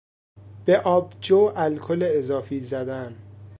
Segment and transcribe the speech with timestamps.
[0.65, 3.15] به آبجو الکل اضافی زدن